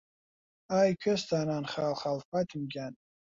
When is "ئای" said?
0.71-0.89